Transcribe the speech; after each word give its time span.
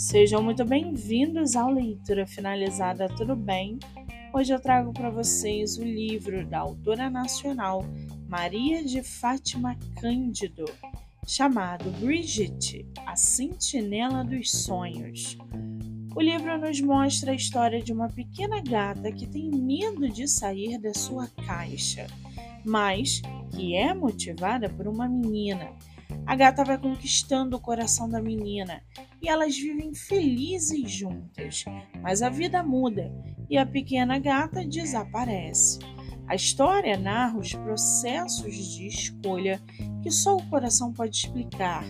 Sejam 0.00 0.42
muito 0.42 0.64
bem-vindos 0.64 1.54
ao 1.54 1.68
Leitura 1.70 2.26
Finalizada, 2.26 3.06
tudo 3.06 3.36
bem? 3.36 3.78
Hoje 4.32 4.50
eu 4.50 4.58
trago 4.58 4.94
para 4.94 5.10
vocês 5.10 5.76
o 5.76 5.84
livro 5.84 6.46
da 6.46 6.60
autora 6.60 7.10
nacional 7.10 7.84
Maria 8.26 8.82
de 8.82 9.02
Fátima 9.02 9.76
Cândido, 10.00 10.64
chamado 11.26 11.90
Brigitte, 12.00 12.88
a 13.04 13.14
Sentinela 13.14 14.24
dos 14.24 14.50
Sonhos. 14.50 15.36
O 16.16 16.20
livro 16.22 16.56
nos 16.56 16.80
mostra 16.80 17.32
a 17.32 17.36
história 17.36 17.82
de 17.82 17.92
uma 17.92 18.08
pequena 18.08 18.58
gata 18.62 19.12
que 19.12 19.26
tem 19.26 19.50
medo 19.50 20.08
de 20.08 20.26
sair 20.26 20.78
da 20.78 20.94
sua 20.94 21.28
caixa, 21.46 22.06
mas 22.64 23.20
que 23.54 23.76
é 23.76 23.92
motivada 23.92 24.66
por 24.66 24.88
uma 24.88 25.06
menina. 25.06 25.68
A 26.26 26.36
gata 26.36 26.64
vai 26.64 26.78
conquistando 26.78 27.56
o 27.56 27.60
coração 27.60 28.08
da 28.08 28.20
menina 28.20 28.82
e 29.22 29.28
elas 29.28 29.56
vivem 29.56 29.94
felizes 29.94 30.90
juntas. 30.90 31.64
Mas 32.02 32.22
a 32.22 32.28
vida 32.28 32.62
muda 32.62 33.12
e 33.48 33.58
a 33.58 33.66
pequena 33.66 34.18
gata 34.18 34.64
desaparece. 34.64 35.78
A 36.26 36.34
história 36.34 36.96
narra 36.96 37.38
os 37.38 37.52
processos 37.52 38.54
de 38.54 38.86
escolha 38.86 39.60
que 40.02 40.10
só 40.10 40.36
o 40.36 40.46
coração 40.48 40.92
pode 40.92 41.16
explicar 41.16 41.84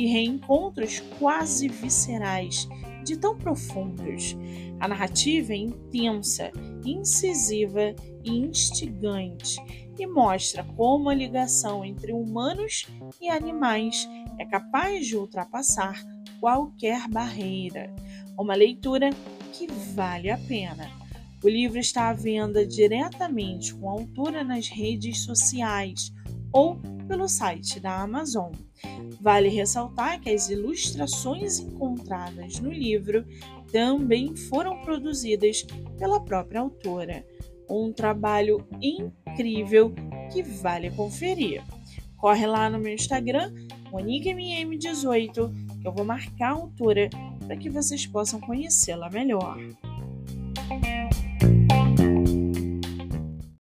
e 0.00 0.06
reencontros 0.06 1.00
quase 1.18 1.68
viscerais 1.68 2.66
de 3.04 3.18
tão 3.18 3.36
profundos. 3.36 4.34
A 4.80 4.88
narrativa 4.88 5.52
é 5.52 5.56
intensa, 5.56 6.50
incisiva 6.86 7.94
e 8.24 8.30
instigante 8.30 9.60
e 9.98 10.06
mostra 10.06 10.64
como 10.64 11.10
a 11.10 11.14
ligação 11.14 11.84
entre 11.84 12.14
humanos 12.14 12.86
e 13.20 13.28
animais 13.28 14.08
é 14.38 14.46
capaz 14.46 15.06
de 15.06 15.18
ultrapassar 15.18 16.02
qualquer 16.40 17.06
barreira. 17.06 17.94
Uma 18.38 18.54
leitura 18.54 19.10
que 19.52 19.66
vale 19.94 20.30
a 20.30 20.38
pena. 20.38 20.90
O 21.44 21.48
livro 21.48 21.78
está 21.78 22.08
à 22.08 22.14
venda 22.14 22.66
diretamente 22.66 23.74
com 23.74 23.90
a 23.90 23.92
autora 23.92 24.42
nas 24.42 24.68
redes 24.68 25.24
sociais 25.24 26.10
ou 26.52 26.76
pelo 27.06 27.28
site 27.28 27.80
da 27.80 28.00
Amazon. 28.00 28.52
Vale 29.20 29.48
ressaltar 29.48 30.20
que 30.20 30.30
as 30.30 30.48
ilustrações 30.48 31.58
encontradas 31.58 32.58
no 32.60 32.72
livro 32.72 33.24
também 33.72 34.34
foram 34.36 34.80
produzidas 34.82 35.66
pela 35.98 36.20
própria 36.20 36.60
autora. 36.60 37.24
Um 37.68 37.92
trabalho 37.92 38.66
incrível 38.80 39.94
que 40.32 40.42
vale 40.42 40.90
conferir. 40.90 41.62
Corre 42.16 42.46
lá 42.46 42.68
no 42.68 42.78
meu 42.78 42.94
Instagram, 42.94 43.52
MoniqueMM18, 43.90 45.80
que 45.80 45.88
eu 45.88 45.92
vou 45.92 46.04
marcar 46.04 46.50
a 46.50 46.54
autora 46.54 47.08
para 47.46 47.56
que 47.56 47.70
vocês 47.70 48.06
possam 48.06 48.40
conhecê-la 48.40 49.08
melhor. 49.10 49.58